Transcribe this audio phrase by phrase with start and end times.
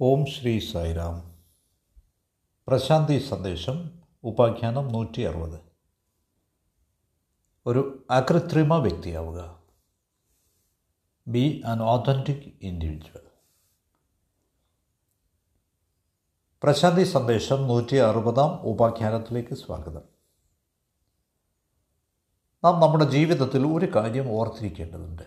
[0.00, 1.38] ഓം ശ്രീ സായിരാം.
[2.68, 3.90] പ്രശാന്തി സന്ദേശം
[4.24, 5.60] ഉപാഖ്യാനം നൂറ്റി അറുപത്
[7.66, 9.62] ഒരു അകൃത്രിമ വ്യക്തിയാവുക.
[11.28, 13.20] ബി ആൻ ഓതന്റിക് ഇൻഡിവിജ്വൽ
[16.62, 20.02] പ്രശാന്തി സന്ദേശം നൂറ്റി അറുപതാം ഉപാഖ്യാനത്തിലേക്ക് സ്വാഗതം.
[22.64, 25.22] നാം നമ്മുടെ ജീവിതത്തിൽ ഒരു കാര്യം ഓർത്തിരിക്കേണ്ടതുണ്ട്.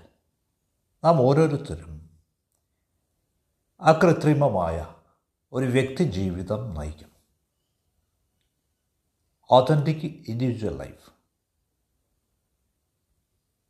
[1.03, 2.10] നാം ഓരോരുത്തരും
[3.81, 4.95] അകൃത്രിമമായ
[5.53, 7.09] ഒരു വ്യക്തി ജീവിതം നയിക്കും
[9.51, 11.11] ഓതന്റിക് ഇൻഡിവിജ്വൽ ലൈഫ്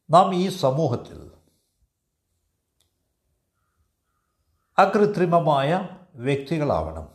[0.09, 1.31] നാം ഈ സമൂഹത്തിൽ
[4.77, 7.09] അകൃത്രിമമായ വ്യക്തികളാവണം.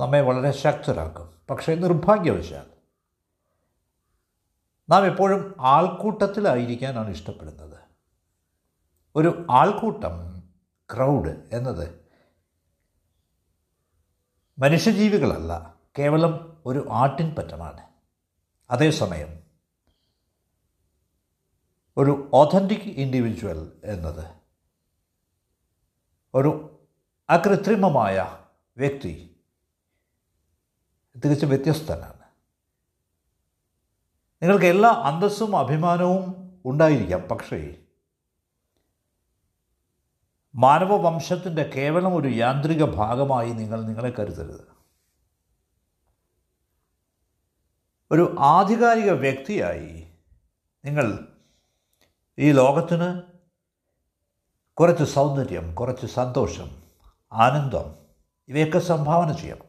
[0.00, 1.38] നമ്മെ വളരെ ശക്തരാക്കും.
[1.50, 2.70] പക്ഷേ നിർഭാഗ്യവശാൽ
[4.90, 7.78] നാം എപ്പോഴും ആൾക്കൂട്ടത്തിലായിരിക്കാനാണ് ഇഷ്ടപ്പെടുന്നത്.
[9.16, 10.33] ഒരു ആൾക്കൂട്ടം
[10.92, 12.04] ക്രൗഡ് എന്നത്
[14.58, 17.88] മനുഷ്യജീവികളല്ല കേവലം ഒരു ആട്ടിൻ പറ്റമാണ്.
[18.70, 19.44] അതേസമയം
[21.96, 24.34] ഒരു ഓഥന്റിക് ഇൻഡിവിജ്വൽ എന്നത്
[26.34, 26.78] ഒരു
[27.28, 28.38] അകൃത്രിമമായ
[28.76, 29.36] വ്യക്തി
[31.24, 32.24] തികച്ചും വ്യത്യസ്തനാണ്.
[34.42, 37.83] നിങ്ങൾക്ക് എല്ലാ അന്തസ്സും അഭിമാനവും ഉണ്ടായിരിക്കാം പക്ഷേ
[40.56, 44.74] മാനവവംശത്തിന്റെ കേവലം ഒരു യാന്ത്രിക ഭാഗമായി നിങ്ങൾ നിങ്ങളെ കരുതരുത്.
[48.10, 50.08] ഒരു ആധികാരിക വ്യക്തിയായി
[50.84, 51.28] നിങ്ങൾ
[52.38, 53.22] ഈ ലോകത്തിന്
[54.74, 56.82] കുറച്ച് സൗന്ദര്യം കുറച്ച് സന്തോഷം
[57.32, 57.94] ആനന്ദം
[58.48, 59.66] ഇവയൊക്കെ സംഭാവന ചെയ്യണം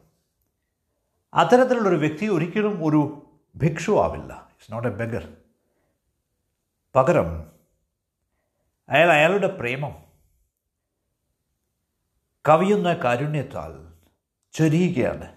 [1.34, 4.48] അത്തരത്തിലുള്ളൊരു വ്യക്തി ഒരിക്കലും ഒരു ഭിക്ഷു ആവില്ല.
[4.52, 5.36] ഇറ്റ്സ് നോട്ട് എ ബെഗർ
[6.94, 7.52] പകരം
[8.88, 10.05] അയാൾ അയാളുടെ പ്രേമം
[12.48, 13.72] കവിയുന്ന കാരുണ്യത്താൽ
[14.52, 15.28] ചൊരിയുകയാണ്.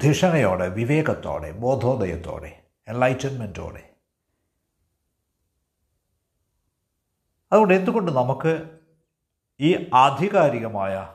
[0.00, 3.82] ധിഷണയോടെ വിവേകത്തോടെ ബോധോദയത്തോടെ എൻലൈറ്റൻമെന്റോടെ
[7.52, 8.52] അതുകൊണ്ട് എന്തുകൊണ്ട് നമുക്ക്
[9.60, 11.14] ഈ ആധികാരികമായ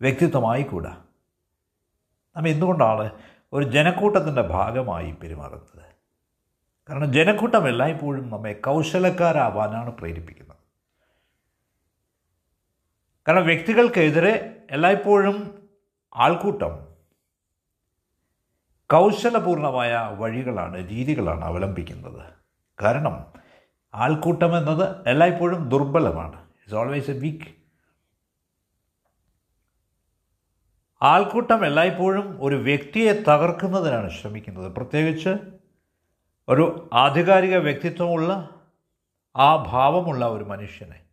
[0.00, 1.04] വ്യക്തിത്വമായിക്കൂടാ
[2.36, 3.22] നാം എന്തുകൊണ്ടാണ്
[3.52, 5.84] ഒരു ജനക്കൂട്ടത്തിന്റെ ഭാഗമായി പെരുമാറുന്നത്?
[6.88, 10.61] കാരണം ജനക്കൂട്ടം എല്ലായ്പ്പോഴും നമ്മെ കൗശലക്കാരാവാനാണ് പ്രേരിപ്പിക്കുന്നത്.
[13.28, 15.60] കാരണം വ്യക്തികൾക്കെതിരെ എല്ലായ്പ്പോഴും
[16.14, 16.72] ആൾക്കൂട്ടം
[18.90, 22.32] കൗശലപൂർണമായ വഴികളാണ് രീതികളാണ് അവലംബിക്കുന്നത്.
[22.82, 23.32] കാരണം
[23.94, 26.38] ആൾക്കൂട്ടം എന്നത് എല്ലായ്പ്പോഴും ദുർബലമാണ്.
[26.56, 27.48] ഇറ്റ്സ് ഓൾവേസ് എ വീക്ക്
[31.02, 34.72] ആൾക്കൂട്ടം എല്ലായ്പ്പോഴും ഒരു വ്യക്തിയെ തകർക്കുന്നതിനാണ് ശ്രമിക്കുന്നത്.
[34.72, 35.32] പ്രത്യേകിച്ച്
[36.48, 38.48] ഒരു ആധികാരിക വ്യക്തിത്വമുള്ള
[39.36, 41.11] ആ ഭാവമുള്ള ഒരു മനുഷ്യനെ.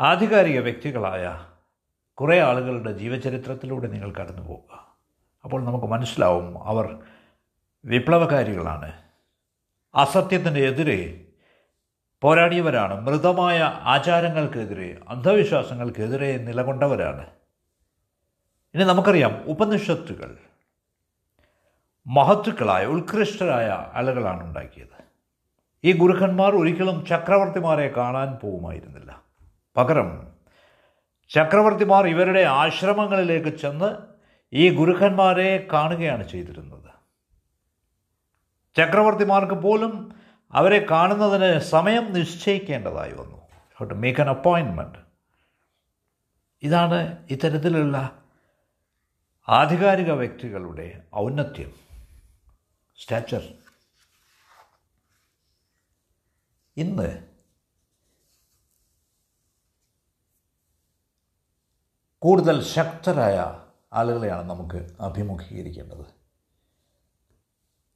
[0.00, 1.46] ആധികാരിക വ്യക്തികളായ
[2.14, 4.96] കുറേ ആളുകളുടെ ജീവചരിത്രത്തിലൂടെ നിങ്ങൾ കടന്നു പോവുക.
[5.44, 6.98] അപ്പോൾ നമുക്ക് മനസ്സിലാവും അവർ
[7.84, 8.92] വിപ്ലവകാരികളാണ്.
[9.94, 11.26] അസത്യത്തിന്റെ എതിരെ
[12.22, 13.00] പോരാടിയവരാണ്.
[13.00, 17.26] മൃതമായ ആചാരങ്ങൾക്കെതിരെ അന്ധവിശ്വാസങ്ങൾക്കെതിരെ നിലകൊണ്ടവരാണ്.
[18.74, 20.38] ഇനി നമുക്കറിയാം ഉപനിഷത്തുകൾ
[22.06, 25.04] മഹത്തുക്കളായ ഉത്കൃഷ്ടരായ ആളുകളാണ് ഉണ്ടാക്കിയത്.
[25.84, 29.19] ഈ ഗുരുക്കന്മാർ ഒരിക്കലും ചക്രവർത്തിമാരെ കാണാൻ പോകുമായിരുന്നില്ല
[29.76, 30.32] പകരം
[31.28, 33.96] ചക്രവർത്തിമാർ ഇവരുടെ ആശ്രമങ്ങളിലേക്ക് ചെന്ന്
[34.52, 36.90] ഈ ഗുരുക്കന്മാരെ കാണുകയാണ് ചെയ്തിരുന്നത്.
[38.76, 40.14] ചക്രവർത്തിമാർക്ക് പോലും
[40.52, 43.40] അവരെ കാണുന്നതിന് സമയം നിശ്ചയിക്കേണ്ടതായി വന്നു.
[43.86, 44.98] ടു മേക്ക് ആൻ അപ്പോയിൻമെന്റ്
[46.62, 48.22] ഇതാണ് ഇത്തരത്തിലുള്ള
[49.48, 51.72] ആധികാരിക വ്യക്തികളുടെ ഔന്നത്യം.
[52.98, 53.54] സ്റ്റാച്ചർ
[56.76, 57.29] ഇന്ന്
[62.22, 63.60] കൂടുതൽ ശക്തരായ
[63.92, 66.04] ആളുകളെയാണ് നമുക്ക് അഭിമുഖീകരിക്കേണ്ടത്.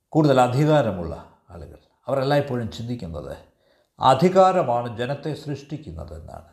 [0.09, 1.79] കൂടുതൽ അധികാരമുള്ള ആളുകൾ.
[2.07, 3.37] അവരെല്ലായ്പ്പോഴും ചിന്തിക്കുന്നത്
[4.01, 6.49] അധികാരമാണ് ജനത്തെ സൃഷ്ടിക്കുന്നത് എന്നാണ്.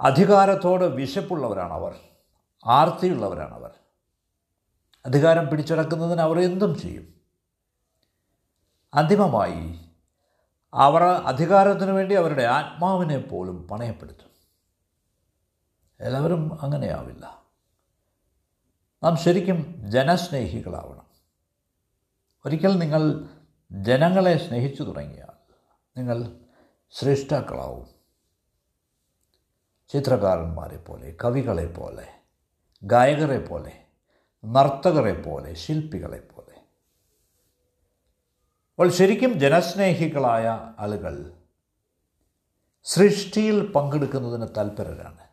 [0.00, 1.96] അധികാരത്തോട് വിശപ്പുള്ളവരാണ് അവർ.
[2.66, 3.70] ആർത്തിയുള്ളവരാണ് അവർ.
[5.06, 7.14] അധികാരം പിടിച്ചടക്കുന്നതിന് അവർ എന്തും ചെയ്യും.
[8.94, 9.80] അന്തിമമായി
[10.74, 14.33] അവർ അധികാരത്തിനു വേണ്ടി അവരുടെ ആത്മാവിനെ പോലും പണയപ്പെടുത്തും.
[16.00, 17.42] എല്ലാവരും അങ്ങനെയാവില്ല.
[19.02, 21.06] നാം ശരിക്കും ജനസ്നേഹികളാവണം.
[22.46, 23.28] ഒരിക്കൽ നിങ്ങൾ
[23.72, 25.52] ജനങ്ങളെ സ്നേഹിച്ചു തുടങ്ങിയാൽ
[25.96, 26.40] നിങ്ങൾ
[26.90, 27.94] ശ്രേഷ്ഠാക്കളാവും.
[29.88, 32.08] ചിത്രകാരന്മാരെ പോലെ കവികളെ പോലെ
[32.84, 33.84] ഗായകരെ പോലെ
[34.44, 36.54] നർത്തകരെ പോലെ ശില്പികളെ പോലെ
[38.72, 41.34] അപ്പോൾ ശരിക്കും ജനസ്നേഹികളായ ആളുകൾ
[42.82, 45.23] സൃഷ്ടിയിൽ പങ്കെടുക്കുന്നതിന് താല്പര്യരാണ്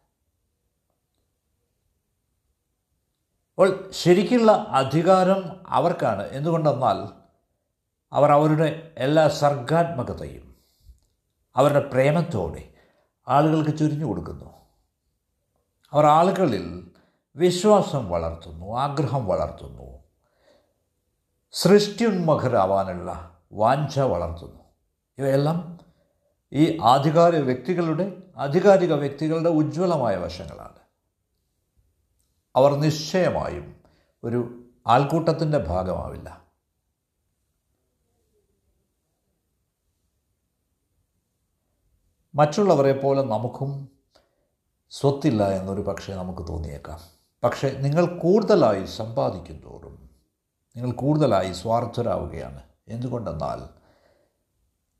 [3.52, 6.24] അപ്പോൾ ശരിക്കുള്ള അധികാരം അവർക്കാണ്.
[6.24, 7.00] എന്തുകൊണ്ടെന്നാൽ
[8.14, 10.56] അവർ അവരുടെ എല്ലാ സർഗാത്മകതയും
[11.56, 12.70] അവരുടെ പ്രേമത്തോടെ
[13.28, 14.46] ആളുകൾക്ക് ചുരിഞ്ഞു കൊടുക്കുന്നു.
[15.92, 16.92] അവർ ആളുകളിൽ
[17.36, 20.04] വിശ്വാസം വളർത്തുന്നു ആഗ്രഹം വളർത്തുന്നു
[21.52, 24.62] സൃഷ്ടിയുന്മുഖരാവാനുള്ള വാഞ്ച വളർത്തുന്നു.
[25.18, 25.80] ഇവയെല്ലാം
[26.54, 30.81] ഈ ആധികാരിക വ്യക്തികളുടെ ആധികാരിക വ്യക്തികളുടെ ഉജ്ജ്വലമായ വശങ്ങളാണ്.
[32.56, 33.76] അവർ നിശ്ചയമായും
[34.24, 36.42] ഒരു ആൾക്കൂട്ടത്തിന്റെ ഭാഗമാവില്ല.
[42.36, 43.90] മറ്റുള്ളവരെ പോലെ നമുക്കും
[44.90, 47.00] സ്വത്തില്ല എന്നൊരു പക്ഷേ നമുക്ക് തോന്നിയേക്കാം.
[47.44, 50.10] പക്ഷേ നിങ്ങൾ കൂടുതലായി സമ്പാദിക്കും തോറും
[50.76, 52.64] നിങ്ങൾ കൂടുതലായി സ്വാർത്ഥരാവുകയാണ്.
[52.88, 53.82] എന്തുകൊണ്ടെന്നാൽ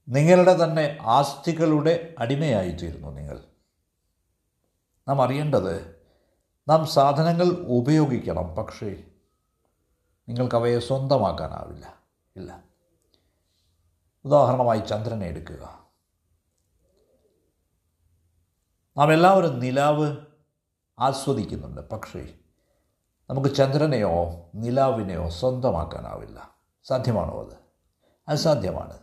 [0.10, 3.44] നിങ്ങളുടെ തന്നെ ആസ്തികളുടെ അടിമയായിത്തീരുന്നു നിങ്ങൾ.
[5.08, 5.91] നാം അറിയേണ്ടത്
[6.72, 9.04] നാം സാധനങ്ങൾ ഉപയോഗിക്കണം പക്ഷേ
[10.30, 11.96] നിങ്ങൾക്കവയെ സ്വന്തമാക്കാനാവില്ല.
[12.36, 12.64] ഇല്ല.
[14.26, 15.88] ഉദാഹരണമായി ചന്ദ്രനെ എടുക്കുക.
[18.98, 20.18] നാം എല്ലാവരും നിലാവ്
[21.00, 22.34] ആസ്വദിക്കുന്നുണ്ട് പക്ഷേ
[23.30, 26.56] നമുക്ക് ചന്ദ്രനെയോ നിലാവിനെയോ സ്വന്തമാക്കാനാവില്ല.
[26.84, 27.58] സാധ്യമാണോ അത്?
[28.28, 28.98] അസാധ്യമാണ്.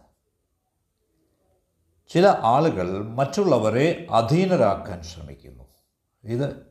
[2.09, 5.65] ചില ആളുകൾ മറ്റുള്ളവരെ അധീനരാക്കാൻ ശ്രമിക്കുന്നു.
[6.25, 6.68] ഇത്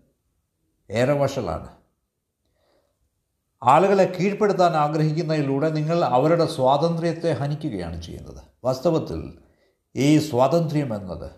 [0.89, 1.78] ഏറെ വഷളാണ്.
[3.63, 8.44] ആളുകളെ കീഴ്പ്പെടുത്താൻ ആഗ്രഹിക്കുന്നതിലൂടെ നിങ്ങൾ അവരുടെ സ്വാതന്ത്ര്യത്തെ ഹനിക്കുകയാണ് ചെയ്യുന്നത്.
[8.63, 9.39] വാസ്തവത്തിൽ
[9.95, 11.31] ഈ സ്വാതന്ത്ര്യം എന്നത്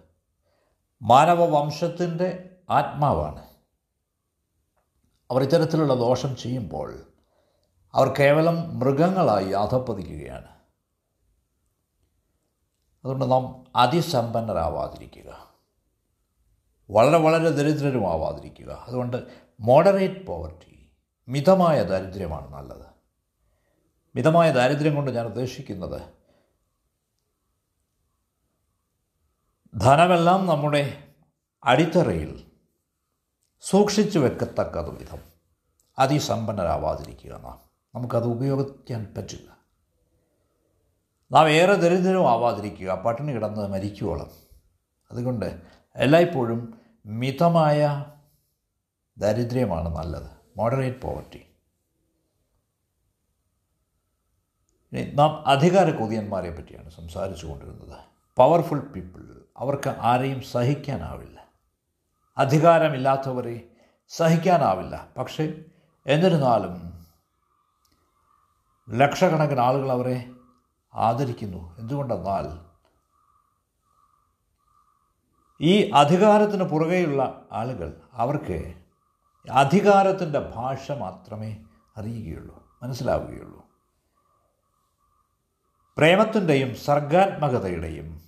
[1.02, 3.46] മാനവവംശത്തിന്റെ ആത്മാവാണ്.
[5.32, 7.00] അവർ ഇത്തരത്തിലുള്ള ദോഷം ചെയ്യുമ്പോൾ
[7.94, 10.48] അവർ കേവലം മൃഗങ്ങളായി അധപ്പതിക്കുകയാണ്
[13.04, 15.49] അതുകൊണ്ട് നാം അതിസമ്പന്നരാവാതിരിക്കുക.
[16.90, 18.84] വളരെ വളരെ ദരിദ്രരുമാവാതിരിക്കുക.
[18.88, 19.28] അതുകൊണ്ട്
[19.60, 20.92] മോഡറേറ്റ് പോവർട്ടി
[21.28, 22.86] മിതമായ ദാരിദ്ര്യമാണ് നല്ലത്.
[24.16, 26.02] മിതമായ ദാരിദ്ര്യം കൊണ്ട് ഞാൻ ഉദ്ദേശിക്കുന്നത്
[29.78, 31.08] ധനമെല്ലാം നമ്മുടെ
[31.64, 32.46] അടിത്തറയിൽ
[33.62, 35.20] സൂക്ഷിച്ചു വെക്കത്തക്കത് വിധം
[36.00, 37.62] അതിസമ്പന്നരാവാതിരിക്കുക നാം.
[37.96, 39.58] നമുക്കത് ഉപയോഗിക്കാൻ പറ്റില്ല.
[41.32, 44.32] നാം ഏറെ ദരിദ്രവും ആവാതിരിക്കുക പട്ടിണി കിടന്ന് മരിക്കുവോളം.
[45.12, 45.62] അതുകൊണ്ട്
[45.96, 48.06] എല്ലായ്പ്പോഴും മിതമായ
[49.18, 50.32] ദാരിദ്ര്യമാണ് നല്ലത്.
[50.58, 51.46] മോഡറേറ്റ് പോവർട്ടി
[55.14, 58.00] നാം അധികാര കൊതിയന്മാരെ പറ്റിയാണ് സംസാരിച്ചു കൊണ്ടിരുന്നത്.
[58.38, 61.48] പവർഫുൾ പീപ്പിൾ അവർക്ക് ആരെയും സഹിക്കാനാവില്ല.
[62.38, 63.70] അധികാരമില്ലാത്തവരെ
[64.08, 65.08] സഹിക്കാനാവില്ല.
[65.18, 65.54] പക്ഷേ
[66.08, 67.00] എന്നിരുന്നാലും
[68.90, 70.30] ലക്ഷക്കണക്കിന് ആളുകൾ അവരെ
[70.94, 71.80] ആദരിക്കുന്നു.
[71.80, 72.69] എന്തുകൊണ്ടെന്നാൽ
[75.62, 78.74] ഈ അധികാരത്തിന് പുറകെയുള്ള ആളുകൾ അവർക്ക്
[79.52, 81.58] അധികാരത്തിന്റെ ഭാഷ മാത്രമേ
[81.98, 83.66] അറിയുകയുള്ളൂ മനസ്സിലാവുകയുള്ളൂ.
[85.98, 88.22] പ്രേമത്തിന്റെയും സർഗാത്മകതയുടെയും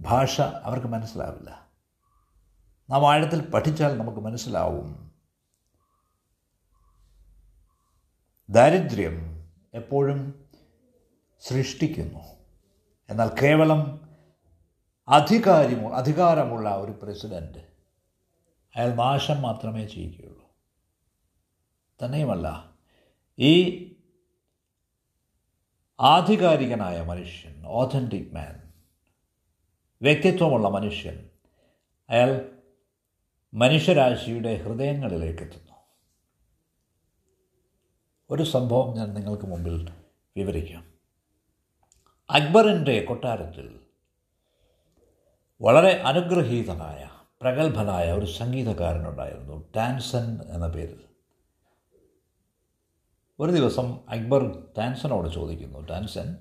[0.00, 1.66] ഭാഷ അവർക്ക് മനസ്സിലാവില്ല.
[2.90, 5.12] നാം ആഴത്തിൽ പഠിച്ചാൽ നമുക്ക് മനസ്സിലാവും.
[8.50, 9.44] ദാരിദ്ര്യം
[9.74, 10.48] എപ്പോഴും
[11.40, 12.20] സൃഷ്ടിക്കുന്നു.
[13.10, 14.07] എന്നാൽ കേവലം
[15.08, 17.58] അധികാരമു അധികാരമുള്ള ഒരു പ്രസിഡന്റ്
[18.76, 20.50] അയാൾ നാശം മാത്രമേ ചെയ്യുകയുള്ളൂ.
[22.04, 22.72] തന്നെയുമല്ല
[23.38, 23.84] ഈ
[26.00, 28.72] ആധികാരികനായ മനുഷ്യൻ ഓതന്റിക് മാൻ
[30.02, 31.28] വ്യക്തിത്വമുള്ള മനുഷ്യൻ
[32.10, 32.58] അയാൾ
[33.54, 35.72] മനുഷ്യരാശിയുടെ ഹൃദയങ്ങളിലേക്ക് എത്തുന്നു.
[38.30, 39.90] ഒരു സംഭവം ഞാൻ നിങ്ങൾക്ക് മുമ്പിൽ
[40.36, 40.94] വിവരിക്കാം.
[42.30, 43.87] അക്ബറിന്റെ കൊട്ടാരത്തിൽ
[45.60, 47.08] വളരെ അനുഗ്രഹീതനായ
[47.40, 51.00] പ്രഗത്ഭനായ ഒരു സംഗീതകാരനുണ്ടായിരുന്നു ടാൻസൻ എന്ന പേരിൽ.
[53.40, 56.36] ഒരു ദിവസം അക്ബർ ടാൻസനോട് ചോദിക്കുന്നു ടാൻസൻ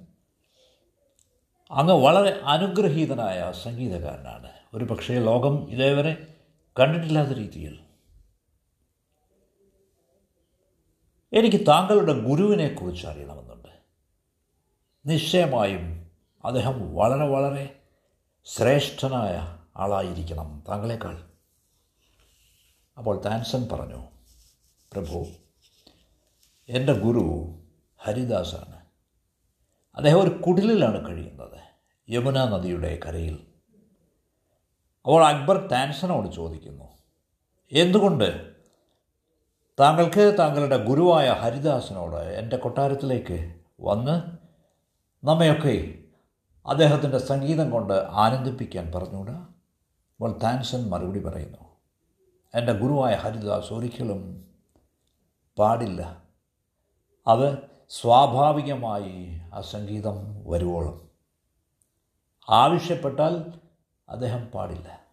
[1.72, 4.52] അങ്ങ് വളരെ അനുഗ്രഹീതനായ സംഗീതകാരനാണ്.
[4.74, 6.36] ഒരു പക്ഷേ ലോകം ഇതേവരെ
[6.80, 7.80] കണ്ടിട്ടില്ലാത്ത രീതിയിൽ.
[11.34, 13.70] എനിക്ക് താങ്കളുടെ ഗുരുവിനെക്കുറിച്ച് അറിയണമെന്നുണ്ട്.
[15.06, 16.12] നിശ്ചയമായും
[16.46, 17.80] അദ്ദേഹം വളരെ വളരെ
[18.56, 21.24] ശ്രേഷ്ഠനായ ആളായിരിക്കണം താങ്കളെക്കാൾ.
[22.98, 24.08] അപ്പോൾ താൻസൻ പറഞ്ഞു
[24.94, 25.28] പ്രഭു
[26.70, 27.56] എന്റെ ഗുരു
[27.98, 28.80] ഹരിദാസാണ്.
[29.96, 31.60] അദ്ദേഹം ഒരു കുടിലിലാണ് കഴിയുന്നത്
[32.10, 33.48] യമുന നദിയുടെ കരയിൽ.
[35.06, 36.84] അപ്പോൾ അക്ബർ താൻസനോട് ചോദിക്കുന്നു
[37.72, 38.52] എന്തുകൊണ്ട്?
[39.80, 44.38] താങ്കൾക്ക് താങ്കളുടെ ഗുരുവായ ഹരിദാസനോട് എന്റെ കൊട്ടാരത്തിലേക്ക് വന്ന്
[45.26, 46.04] നമ്മയൊക്കെ
[46.68, 49.34] അദ്ദേഹത്തിന്റെ സംഗീതം കൊണ്ട് ആനന്ദിപ്പിക്കാൻ പറഞ്ഞുകൂടാ?
[49.34, 51.58] അപ്പോൾ താൻസൻ മറുപടി പറയുന്നു
[52.56, 54.48] എന്റെ ഗുരുവായ ഹരിദാസ് ഒരിക്കലും
[55.60, 56.24] പാടില്ല.
[57.28, 57.58] അത്
[57.90, 61.10] സ്വാഭാവികമായി ആ സംഗീതം വരുവോളും.
[62.50, 63.54] ആവശ്യപ്പെട്ടാൽ
[64.10, 65.06] അദ്ദേഹം പാടില്ല.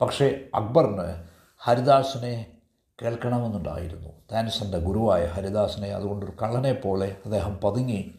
[0.00, 1.24] പക്ഷേ അക്ബറിന്
[1.58, 2.58] ഹരിദാസിനെ
[3.02, 4.08] കേൾക്കണമെന്നുണ്ടായിരുന്നു.
[4.32, 8.14] താൻസന്റെ ഗുരുവായ ഹരിദാസിനെ അതുകൊണ്ടൊരു കള്ളനെ പോലെ അദ്ദേഹം പതുങ്ങി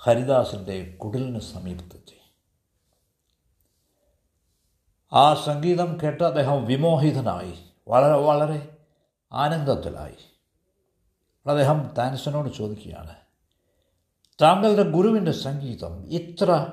[0.00, 2.18] ഹരിദാസിന്റെ കുടിലിന് സമീപത്തെത്തി
[5.12, 7.54] ആ സംഗീതം കേട്ട് അദ്ദേഹം വിമോഹിതനായി
[7.88, 8.76] വളരെ വളരെ
[9.32, 10.16] ആനന്ദത്തിലായി.
[11.46, 13.16] അദ്ദേഹം താൻസനോട് ചോദിക്കുകയാണ്
[14.42, 16.66] താങ്കളുടെ ഗുരുവിന്റെ സംഗീതം ഇത്ര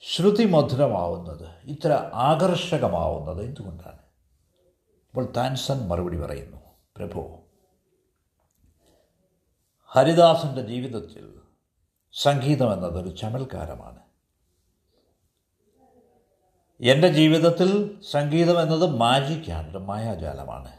[0.00, 3.98] ശ്രുതിമധുരമാവുന്നത് ഇത്ര ആകർഷകമാവുന്നത് എന്തുകൊണ്ടാണ്?
[5.08, 6.56] അപ്പോൾ താൻസൻ മറുപടി പറയുന്നു
[6.96, 7.38] പ്രഭു
[9.86, 11.41] ഹരിദാസന്റെ ജീവിതത്തിൽ
[12.14, 13.98] സംഗീതം എന്നതൊരു ചമൽക്കാരമാണ്.
[16.80, 20.72] എന്റെ ജീവിതത്തിൽ സംഗീതം എന്നത് മാജിക്കാണ് ഒരു മായാജാലമാണ്.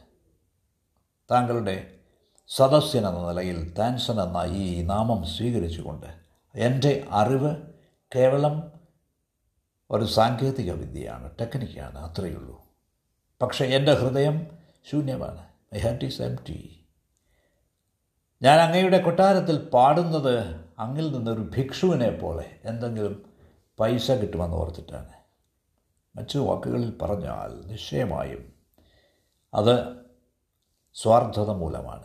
[1.31, 1.95] താങ്കളുടെ
[2.47, 6.05] സദസ്യൻ എന്ന നിലയിൽ താൻസൻ എന്ന ഈ നാമം സ്വീകരിച്ചുകൊണ്ട്
[6.55, 7.55] എന്റെ അറിവ്
[8.15, 8.71] കേവലം
[9.91, 12.65] ഒരു സാങ്കേതിക വിദ്യയാണ് ടെക്നിക്കാണ് അത്രയേ ഉള്ളൂ.
[13.41, 14.47] പക്ഷേ എന്റെ ഹൃദയം
[14.91, 16.85] ശൂന്യമാണ് I heart is empty.
[18.41, 23.33] ഞാൻ അങ്ങയുടെ കൊട്ടാരത്തിൽ പാടുന്നത് അങ്ങിൽ നിന്നൊരു ഭിക്ഷുവിനെ പോലെ എന്തെങ്കിലും
[23.79, 25.09] പൈസ കിട്ടുമെന്ന് ഓർത്തിട്ടാണ്.
[26.15, 28.53] മറ്റു വാക്കുകളിൽ പറഞ്ഞാൽ നിശ്ചയമായും
[29.53, 30.03] അത്
[30.93, 32.03] സ്വാർത്ഥത മൂലമാണ്.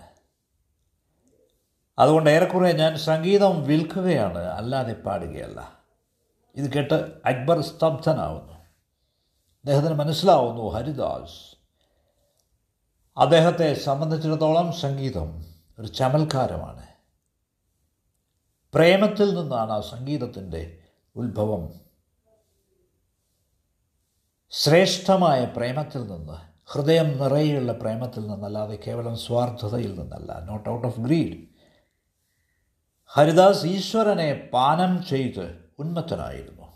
[1.99, 5.79] അതുകൊണ്ട് ഏറെക്കുറെ ഞാൻ സംഗീതം വിൽക്കുകയാണ് അല്ലാതെ പാടുകയല്ല.
[6.57, 6.95] ഇത് കേട്ട്
[7.25, 8.53] അക്ബർ സ്തബ്ധനാവുന്നു.
[8.53, 11.57] അദ്ദേഹത്തിന് മനസ്സിലാവുന്നു ഹരിദാസ്
[13.19, 15.45] അദ്ദേഹത്തെ സംബന്ധിച്ചിടത്തോളം സംഗീതം
[15.79, 16.88] ഒരു ചമൽക്കാരമാണ്.
[18.75, 20.79] പ്രേമത്തിൽ നിന്നാണ് ആ സംഗീതത്തിന്റെ
[21.17, 21.63] ഉത്ഭവം.
[24.51, 26.37] ശ്രേഷ്ഠമായ പ്രേമത്തിൽ നിന്ന്
[26.73, 31.39] ഹൃദയം നിറയെയുള്ള പ്രേമത്തിൽ നിന്നല്ലാതെ കേവലം സ്വാർത്ഥതയിൽ നിന്നല്ല not out of greed
[33.07, 36.67] Haridas ഈശ്വരനെ പാനം ചെയ്ത് ഉന്മത്തനായിരുന്നു.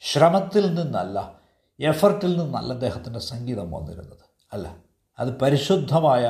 [0.00, 1.40] ശ്രമത്തിൽ നിന്നല്ല
[1.80, 4.24] എഫർട്ടിൽ നിന്നല്ല അദ്ദേഹത്തിന്റെ സംഗീതം വന്നിരുന്നത്.
[4.52, 4.76] അല്ല
[5.18, 6.24] അത് പരിശുദ്ധമായ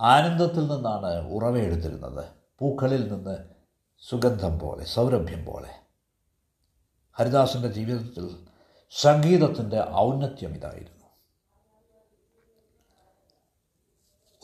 [0.00, 2.24] ആനന്ദത്തിൽ നിന്നാണ് ഉറവയെടുത്തിരുന്നത്
[2.58, 3.55] പൂക്കളിൽ നിന്ന്
[4.00, 5.70] സുഗന്ധം പോലെ സൗരഭ്യം പോലെ.
[7.12, 8.46] ഹരിദാസിന്റെ ജീവിതത്തിൽ
[8.90, 10.96] സംഗീതത്തിന്റെ ഔന്നത്യം ഇതായിരുന്നു.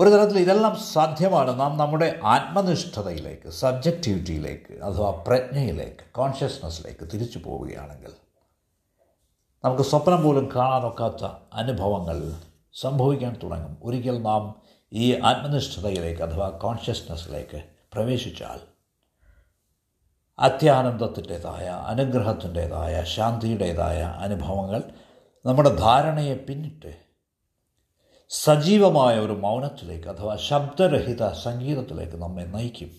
[0.01, 8.13] ഒരു തരത്തിൽ ഇതെല്ലാം സാധ്യമാണ് നാം നമ്മുടെ ആത്മനിഷ്ഠതയിലേക്ക് സബ്ജക്റ്റിവിറ്റിയിലേക്ക് അഥവാ പ്രജ്ഞയിലേക്ക് കോൺഷ്യസ്നെസ്സിലേക്ക് തിരിച്ചു പോവുകയാണെങ്കിൽ
[9.65, 12.35] നമുക്ക് സ്വപ്നം പോലും കാണാനൊക്കാത്ത അനുഭവങ്ങൾ
[12.81, 13.79] സംഭവിക്കാൻ തുടങ്ങും.
[13.83, 18.72] ഒരിക്കൽ നാം ഈ ആത്മനിഷ്ഠതയിലേക്ക് അഥവാ കോൺഷ്യസ്നെസ്സിലേക്ക് പ്രവേശിച്ചാൽ
[20.39, 24.83] അത്യാനന്ദത്തിന്റെതായ അനുഗ്രഹത്തിന്റെതായ ശാന്തിയുടേതായ അനുഭവങ്ങൾ
[25.47, 27.03] നമ്മുടെ ധാരണയെ പിന്നിട്ട്
[28.29, 32.91] സജീവമായ ഒരു മൗനത്തിലേക്ക് അഥവാ ശബ്ദരഹിത സംഗീതത്തിലേക്ക് നമ്മെ നയിക്കും.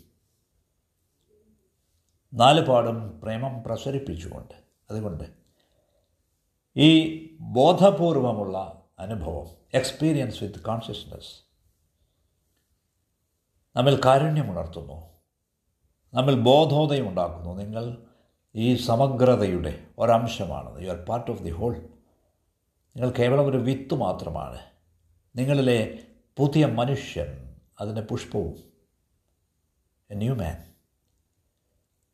[2.34, 4.54] നാലുപാടും പ്രേമം പ്രസരിപ്പിച്ചുകൊണ്ട്.
[4.90, 5.24] അതുകൊണ്ട്
[6.78, 6.90] ഈ
[7.40, 11.44] ബോധപൂർവമുള്ള അനുഭവം എക്സ്പീരിയൻസ് വിത്ത് കോൺഷ്യസ്നസ്
[13.76, 15.13] നമ്മിൽ കാരുണ്യമുണർത്തുന്നു
[16.14, 17.98] നമ്മിൽ ബോധോദയം ഉണ്ടാക്കുന്നു നിങ്ങൾ
[18.56, 21.78] ഈ സമഗ്രതയുടെ ഒരംശമാണ് you are part of the whole
[22.96, 24.60] നിങ്ങൾ കേവലം ഒരു വിത്ത് മാത്രമാണ്.
[25.36, 26.00] നിങ്ങളിലെ
[26.38, 28.64] പുതിയ മനുഷ്യൻ അതിന്റെ പുഷ്പവും.
[30.12, 30.64] എ ന്യൂ മാൻ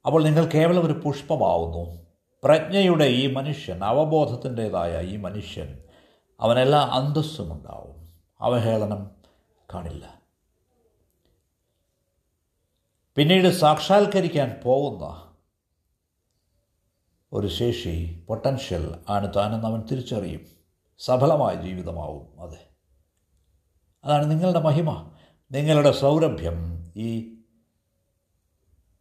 [0.06, 2.06] അപ്പോൾ നിങ്ങൾ കേവലം ഒരു പുഷ്പമാവുന്നു.
[2.44, 5.79] പ്രജ്ഞയുടെ ഈ മനുഷ്യൻ അവബോധത്തിന്റേതായ ഈ മനുഷ്യൻ
[6.39, 8.10] അവനെല്ലാ അന്തസ്സും ഉണ്ടാവും
[8.41, 9.12] അവഹേളനം
[9.74, 10.19] കാണില്ല.
[13.20, 15.34] പിന്നീട് സാക്ഷാത്കരിക്കാൻ പോകുന്ന
[17.34, 20.48] ഒരു ശേഷി പൊട്ടൻഷ്യൽ ആണ് താനെന്ന് അവൻ തിരിച്ചറിയും.
[21.00, 22.58] സഫലമായ ജീവിതമാവും അത്.
[24.04, 25.12] അതാണ് നിങ്ങളുടെ മഹിമ.
[25.52, 27.36] നിങ്ങളുടെ സൗരഭ്യം ഈ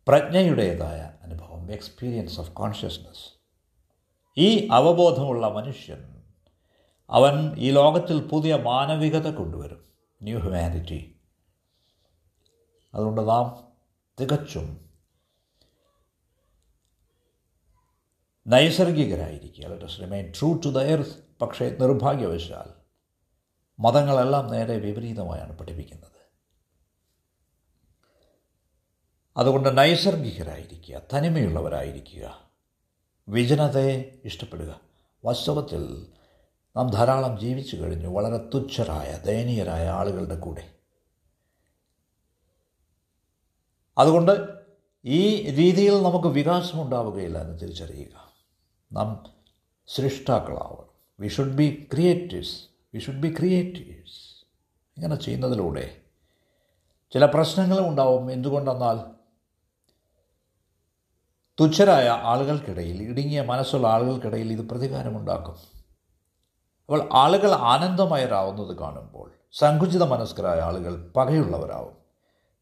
[0.09, 3.41] പ്രജ്ഞയുടേതായ അനുഭവം എക്സ്പീരിയൻസ് ഓഫ് കോൺഷ്യസ്നസ്
[4.37, 6.23] ഈ അവബോധമുള്ള മനുഷ്യൻ
[7.11, 9.85] അവൻ ഈ ലോകത്തിൽ പുതിയ മാനവികത കൊണ്ടുവരും.
[10.23, 11.21] ന്യൂ ഹ്യൂമാനിറ്റി
[12.95, 13.68] അതുകൊണ്ട് നാം
[14.21, 14.91] തികച്ചും
[18.47, 19.67] നൈസർഗികരായിരിക്കുക.
[19.67, 22.79] Let's remain true to the earth പക്ഷേ നിർഭാഗ്യവശാൽ
[23.81, 26.19] മതങ്ങളെല്ലാം നേരെ വിപരീതമായാണ് പഠിപ്പിക്കുന്നത്.
[29.37, 32.51] അതുകൊണ്ട് നൈസർഗികരായിരിക്കുക തനിമയുള്ളവരായിരിക്കുക
[33.29, 34.81] വിജനതയെ ഇഷ്ടപ്പെടുക.
[35.25, 36.07] വാസ്തവത്തിൽ
[36.77, 40.77] നാം ധാരാളം ജീവിച്ചു കഴിഞ്ഞു വളരെ തുച്ഛരായ ദയനീയരായ ആളുകളുടെ കൂടെ.
[43.99, 44.49] അതുകൊണ്ട്
[45.05, 48.33] ഈ രീതിയിൽ നമുക്ക് വികാസമുണ്ടാവുകയില്ല എന്ന് തിരിച്ചറിയുക.
[48.93, 49.26] നാം
[49.87, 50.88] സൃഷ്ടാക്കളാവണം.
[51.21, 52.64] We should be creatives
[52.95, 54.45] we should be creatives
[54.97, 55.97] ഇങ്ങനെ ചെയ്യുന്നതിലൂടെ
[57.12, 58.33] ചില പ്രശ്നങ്ങളും ഉണ്ടാവും.
[58.33, 59.19] എന്തുകൊണ്ടെന്നാൽ
[61.61, 65.52] തുച്ഛരായ ആളുകൾക്കിടയിൽ ഇടുങ്ങിയ മനസ്സുള്ള ആളുകൾക്കിടയിൽ ഇത് പ്രതികാരമുണ്ടാക്കും.
[65.52, 71.98] അപ്പോൾ ആളുകൾ ആനന്ദമയരാവുന്നത് കാണുമ്പോൾ സങ്കുചിത മനസ്കരായ ആളുകൾ പകയുള്ളവരാവും.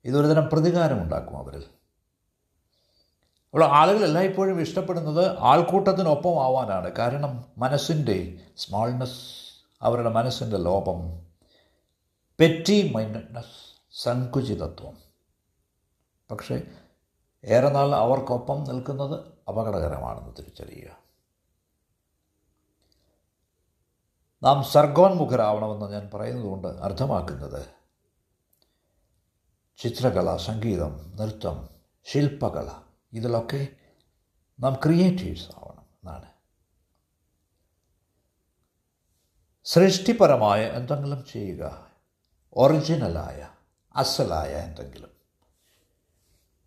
[0.06, 1.64] ഇതൊരു തരം പ്രതികാരമുണ്ടാക്കും അവരിൽ.
[3.44, 9.36] അപ്പോൾ ആളുകൾ എല്ലായ്പ്പോഴും ഇഷ്ടപ്പെടുന്നത് ആൾക്കൂട്ടത്തിനൊപ്പം ആവാനാണ് കാരണം മനസ്സിന്റെ സ്മോൾനെസ്
[9.82, 11.26] അവരുടെ മനസ്സിന്റെ ലോപം
[12.40, 14.98] പെറ്റി മൈൻഡഡ്നെസ് സങ്കുചിതത്വം.
[16.30, 16.62] പക്ഷേ
[17.44, 20.98] ഏറെ നാൾ അവർക്കൊപ്പം നിൽക്കുന്നത് അപകടകരമാണെന്ന് തിരിച്ചറിയുക.
[24.42, 27.66] നാം സർഗോന്മുഖരാവണമെന്ന് ഞാൻ പറയുന്നതുകൊണ്ട് അർത്ഥമാക്കുന്നത്
[29.78, 31.68] ചിത്രകല സംഗീതം നൃത്തം
[32.04, 32.70] ശില്പകല
[33.12, 33.68] ഇതിലൊക്കെ
[34.60, 36.26] നാം ക്രിയേറ്റീവ്സ് ആവണം എന്നാണ്.
[39.64, 41.90] സൃഷ്ടിപരമായ എന്തെങ്കിലും ചെയ്യുക
[42.56, 43.48] ഒറിജിനലായ
[43.96, 45.10] അസലായ എന്തെങ്കിലും.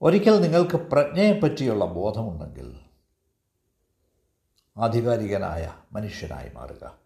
[0.01, 2.79] ഒരിക്കൽ നിങ്ങൾക്ക് പ്രജ്ഞയെപ്പറ്റിയുള്ള ബോധമുണ്ടെങ്കിൽ
[4.77, 6.97] ആധികാരികനായ മനുഷ്യനായി മാറുക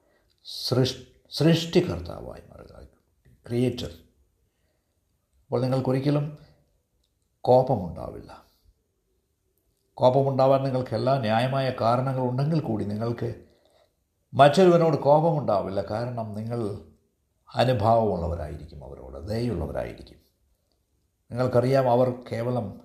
[0.45, 2.87] സൃഷ് സൃഷ്ടികർത്താവായി മാറുക
[3.47, 4.02] ക്രിയേറ്റർ
[5.53, 6.37] അപ്പോൾ നിങ്ങൾക്കൊരിക്കലും
[7.41, 8.45] കോപമുണ്ടാവില്ല.
[9.93, 13.45] കോപമുണ്ടാവാൻ നിങ്ങൾക്ക് എല്ലാ ന്യായമായ കാരണങ്ങളുണ്ടെങ്കിൽ കൂടി നിങ്ങൾക്ക്
[14.33, 15.81] മറ്റൊരുവനോട് കോപമുണ്ടാവില്ല.
[15.81, 16.81] കാരണം നിങ്ങൾ
[17.55, 20.17] അനുഭാവമുള്ളവരായിരിക്കും അവരോട് ദയുള്ളവരായിരിക്കും.
[21.31, 22.81] നിങ്ങൾക്കറിയാം അവർ കേവലം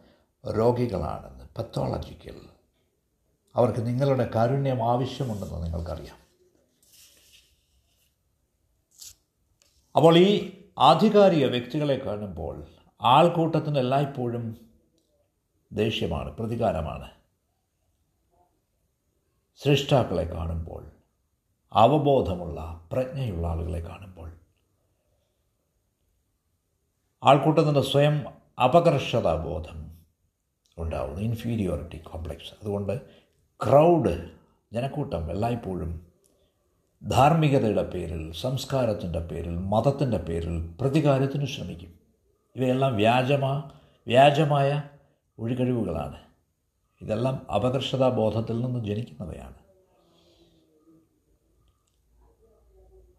[0.51, 2.41] രോഗികളാണെന്ന് പത്തോളജിക്കൽ
[3.57, 6.17] അവർക്ക് നിങ്ങളുടെ കാരുണ്യം ആവശ്യമുണ്ടെന്ന് നിങ്ങൾക്കറിയാം.
[9.97, 12.67] അപ്പോൾ ഈ ആധികാരിക വ്യക്തികളെ കാണുമ്പോൾ
[13.01, 14.69] ആൾക്കൂട്ടത്തിന് എല്ലായ്പ്പോഴും
[15.73, 17.11] ദേഷ്യമാണ് പ്രതികാരമാണ്.
[19.57, 20.91] സൃഷ്ടാക്കളെ കാണുമ്പോൾ
[21.73, 24.31] അവബോധമുള്ള പ്രജ്ഞയുള്ള ആളുകളെ കാണുമ്പോൾ.
[27.23, 28.27] ആൾക്കൂട്ടത്തിന്റെ സ്വയം
[28.65, 30.03] അപകർഷതാ ബോധം
[30.79, 33.11] ഉണ്ടാവുന്നു ഇൻഫീരിയോറിറ്റി കോംപ്ലക്സ് അതുകൊണ്ട്
[33.65, 34.31] ക്രൗഡ്
[34.73, 36.08] ജനക്കൂട്ടം എല്ലായ്പ്പോഴും
[37.07, 41.99] ധാർമ്മികതയുടെ പേരിൽ സംസ്കാരത്തിന്റെ പേരിൽ മതത്തിന്റെ പേരിൽ പ്രതികാരത്തിന് ശ്രമിക്കും.
[42.57, 43.71] ഇവയെല്ലാം വ്യാജമാ
[44.07, 44.83] വ്യാജമായ
[45.39, 46.17] ഒഴികഴിവുകളാണ്.
[47.01, 49.55] ഇതെല്ലാം അപകർഷതാ ബോധത്തിൽ നിന്ന് ജനിക്കുന്നവയാണ്.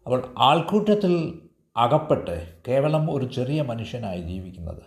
[0.06, 1.40] അപ്പോൾ ആൾക്കൂട്ടത്തിൽ
[1.76, 4.82] അകപ്പെട്ട് കേവലം ഒരു ചെറിയ മനുഷ്യനായി ജീവിക്കുന്നത്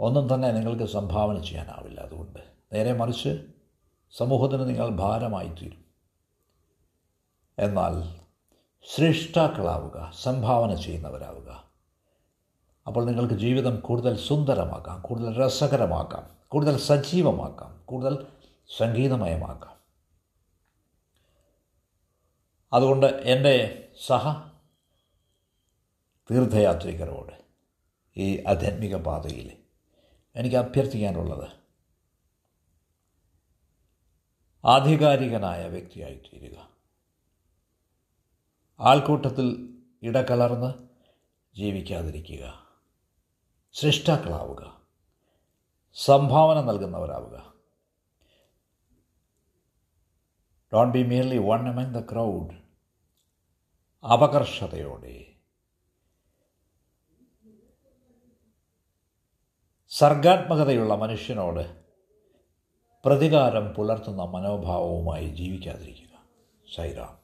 [0.00, 2.38] ഒന്നും തന്നെ നിങ്ങൾക്ക് സംഭാവന ചെയ്യാനാവില്ല അതുകൊണ്ട്.
[2.72, 3.44] നേരെ മറിച്ച്
[4.10, 5.91] സമൂഹത്തിന് നിങ്ങൾ ഭാരമായി തീരും
[7.62, 7.94] എന്നാൽ
[8.96, 11.50] സൃഷ്ടാക്കളാവുക സംഭാവന ചെയ്യുന്നവരാവുക.
[12.86, 18.26] അപ്പോൾ നിങ്ങൾക്ക് ജീവിതം കൂടുതൽ സുന്ദരമാക്കാം കൂടുതൽ രസകരമാക്കാം കൂടുതൽ സജീവമാക്കാം കൂടുതൽ
[18.78, 19.76] സംഗീതമയമാക്കാം.
[22.72, 23.54] അതുകൊണ്ട് എന്റെ
[24.06, 24.24] സഹ
[26.30, 27.34] തീർത്ഥയാത്രികരോട്
[28.16, 29.48] ഈ ആധ്യാത്മിക പാതയിൽ
[30.36, 31.48] എനിക്ക് അഭ്യർത്ഥിക്കാനുള്ളത്
[34.64, 36.58] ആധികാരികനായ വ്യക്തിയായിത്തീരുക.
[38.82, 40.88] ആൾക്കൂട്ടത്തിൽ ഇടകലർന്ന്
[41.56, 42.66] ജീവിക്കാതിരിക്കുക.
[43.72, 44.80] സൃഷ്ടാക്കളാവുക.
[45.94, 47.54] സംഭാവന നൽകുന്നവരാവുക.
[50.74, 52.54] Don't be merely one among the crowd
[54.06, 55.32] അപകർഷതയോടെ.
[59.88, 61.84] സർഗാത്മകതയുള്ള മനുഷ്യനോട്
[63.04, 66.18] പ്രതികാരം പുലർത്തുന്ന മനോഭാവവുമായി ജീവിക്കാതിരിക്കുക.
[66.76, 67.21] സൈറാം.